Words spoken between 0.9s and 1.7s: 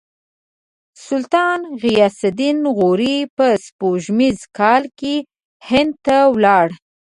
سلطان